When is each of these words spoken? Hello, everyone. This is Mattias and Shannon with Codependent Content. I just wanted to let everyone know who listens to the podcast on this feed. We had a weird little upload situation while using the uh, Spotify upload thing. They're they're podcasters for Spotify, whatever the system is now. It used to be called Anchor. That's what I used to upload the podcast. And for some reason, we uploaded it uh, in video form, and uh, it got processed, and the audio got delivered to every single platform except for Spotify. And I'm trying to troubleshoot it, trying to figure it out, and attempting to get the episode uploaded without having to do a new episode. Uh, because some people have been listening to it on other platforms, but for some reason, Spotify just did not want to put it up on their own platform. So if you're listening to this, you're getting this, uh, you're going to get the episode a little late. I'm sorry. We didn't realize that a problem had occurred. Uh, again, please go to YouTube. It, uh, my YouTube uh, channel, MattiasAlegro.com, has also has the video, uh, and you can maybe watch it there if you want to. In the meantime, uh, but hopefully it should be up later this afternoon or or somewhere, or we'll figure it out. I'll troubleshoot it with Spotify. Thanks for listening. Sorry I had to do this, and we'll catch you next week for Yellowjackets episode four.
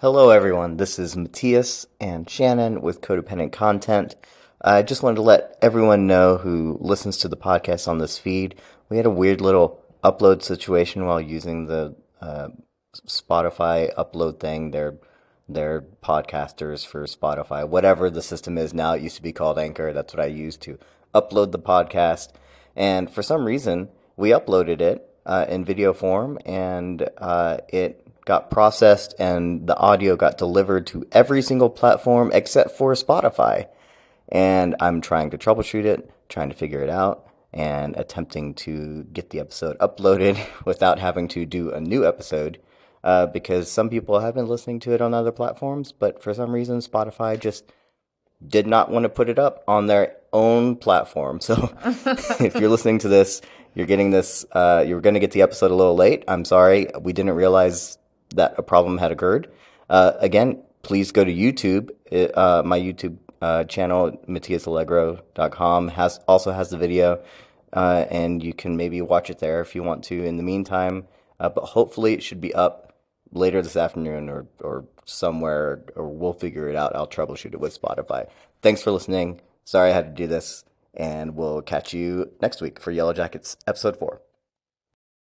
Hello, 0.00 0.30
everyone. 0.30 0.78
This 0.78 0.98
is 0.98 1.14
Mattias 1.14 1.84
and 2.00 2.26
Shannon 2.26 2.80
with 2.80 3.02
Codependent 3.02 3.52
Content. 3.52 4.16
I 4.58 4.80
just 4.80 5.02
wanted 5.02 5.16
to 5.16 5.20
let 5.20 5.58
everyone 5.60 6.06
know 6.06 6.38
who 6.38 6.78
listens 6.80 7.18
to 7.18 7.28
the 7.28 7.36
podcast 7.36 7.86
on 7.86 7.98
this 7.98 8.16
feed. 8.16 8.54
We 8.88 8.96
had 8.96 9.04
a 9.04 9.10
weird 9.10 9.42
little 9.42 9.84
upload 10.02 10.40
situation 10.42 11.04
while 11.04 11.20
using 11.20 11.66
the 11.66 11.96
uh, 12.18 12.48
Spotify 13.06 13.94
upload 13.94 14.40
thing. 14.40 14.70
They're 14.70 14.96
they're 15.46 15.82
podcasters 16.02 16.86
for 16.86 17.04
Spotify, 17.04 17.68
whatever 17.68 18.08
the 18.08 18.22
system 18.22 18.56
is 18.56 18.72
now. 18.72 18.94
It 18.94 19.02
used 19.02 19.16
to 19.16 19.22
be 19.22 19.34
called 19.34 19.58
Anchor. 19.58 19.92
That's 19.92 20.14
what 20.14 20.24
I 20.24 20.28
used 20.28 20.62
to 20.62 20.78
upload 21.14 21.52
the 21.52 21.58
podcast. 21.58 22.28
And 22.74 23.10
for 23.10 23.22
some 23.22 23.44
reason, 23.44 23.90
we 24.16 24.30
uploaded 24.30 24.80
it 24.80 25.14
uh, 25.26 25.44
in 25.46 25.62
video 25.62 25.92
form, 25.92 26.38
and 26.46 27.06
uh, 27.18 27.58
it 27.68 28.06
got 28.30 28.48
processed, 28.48 29.12
and 29.18 29.66
the 29.66 29.76
audio 29.76 30.14
got 30.14 30.38
delivered 30.38 30.86
to 30.86 31.04
every 31.10 31.42
single 31.42 31.68
platform 31.68 32.30
except 32.32 32.70
for 32.78 32.92
Spotify. 32.92 33.66
And 34.28 34.76
I'm 34.78 35.00
trying 35.00 35.30
to 35.30 35.38
troubleshoot 35.38 35.84
it, 35.84 36.08
trying 36.28 36.48
to 36.48 36.54
figure 36.54 36.80
it 36.80 36.90
out, 36.90 37.28
and 37.52 37.96
attempting 37.96 38.54
to 38.54 39.02
get 39.12 39.30
the 39.30 39.40
episode 39.40 39.76
uploaded 39.78 40.38
without 40.64 41.00
having 41.00 41.26
to 41.26 41.44
do 41.44 41.72
a 41.72 41.80
new 41.80 42.06
episode. 42.06 42.60
Uh, 43.02 43.26
because 43.26 43.68
some 43.68 43.90
people 43.90 44.20
have 44.20 44.36
been 44.36 44.46
listening 44.46 44.78
to 44.78 44.92
it 44.92 45.00
on 45.00 45.12
other 45.12 45.32
platforms, 45.32 45.90
but 45.90 46.22
for 46.22 46.32
some 46.32 46.52
reason, 46.52 46.78
Spotify 46.78 47.36
just 47.36 47.64
did 48.46 48.68
not 48.68 48.92
want 48.92 49.02
to 49.02 49.08
put 49.08 49.28
it 49.28 49.40
up 49.40 49.64
on 49.66 49.86
their 49.86 50.14
own 50.32 50.76
platform. 50.76 51.40
So 51.48 51.54
if 52.38 52.54
you're 52.54 52.70
listening 52.70 53.00
to 53.00 53.08
this, 53.08 53.42
you're 53.74 53.88
getting 53.88 54.12
this, 54.12 54.46
uh, 54.52 54.84
you're 54.86 55.00
going 55.00 55.14
to 55.14 55.20
get 55.20 55.32
the 55.32 55.42
episode 55.42 55.72
a 55.72 55.74
little 55.74 55.96
late. 55.96 56.22
I'm 56.28 56.44
sorry. 56.44 56.86
We 57.00 57.12
didn't 57.12 57.34
realize 57.34 57.98
that 58.34 58.54
a 58.58 58.62
problem 58.62 58.98
had 58.98 59.12
occurred. 59.12 59.50
Uh, 59.88 60.12
again, 60.18 60.62
please 60.82 61.12
go 61.12 61.24
to 61.24 61.32
YouTube. 61.32 61.90
It, 62.06 62.36
uh, 62.36 62.62
my 62.64 62.78
YouTube 62.78 63.18
uh, 63.42 63.64
channel, 63.64 64.12
MattiasAlegro.com, 64.28 65.88
has 65.88 66.20
also 66.28 66.52
has 66.52 66.70
the 66.70 66.78
video, 66.78 67.22
uh, 67.72 68.04
and 68.10 68.42
you 68.42 68.52
can 68.52 68.76
maybe 68.76 69.00
watch 69.00 69.30
it 69.30 69.38
there 69.38 69.60
if 69.60 69.74
you 69.74 69.82
want 69.82 70.04
to. 70.04 70.24
In 70.24 70.36
the 70.36 70.42
meantime, 70.42 71.06
uh, 71.38 71.48
but 71.48 71.64
hopefully 71.64 72.14
it 72.14 72.22
should 72.22 72.40
be 72.40 72.54
up 72.54 72.94
later 73.32 73.62
this 73.62 73.76
afternoon 73.76 74.28
or 74.28 74.46
or 74.60 74.84
somewhere, 75.04 75.82
or 75.96 76.08
we'll 76.08 76.32
figure 76.32 76.68
it 76.68 76.76
out. 76.76 76.94
I'll 76.94 77.08
troubleshoot 77.08 77.54
it 77.54 77.60
with 77.60 77.80
Spotify. 77.80 78.28
Thanks 78.62 78.82
for 78.82 78.90
listening. 78.90 79.40
Sorry 79.64 79.90
I 79.90 79.94
had 79.94 80.16
to 80.16 80.22
do 80.22 80.26
this, 80.26 80.64
and 80.94 81.34
we'll 81.34 81.62
catch 81.62 81.92
you 81.92 82.30
next 82.40 82.60
week 82.60 82.80
for 82.80 82.92
Yellowjackets 82.92 83.56
episode 83.66 83.96
four. 83.96 84.20